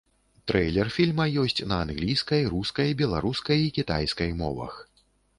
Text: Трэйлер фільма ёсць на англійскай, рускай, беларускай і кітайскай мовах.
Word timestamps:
Трэйлер 0.51 0.87
фільма 0.95 1.25
ёсць 1.41 1.59
на 1.71 1.75
англійскай, 1.85 2.43
рускай, 2.53 2.89
беларускай 3.01 3.59
і 3.65 3.69
кітайскай 3.77 4.31
мовах. 4.41 4.73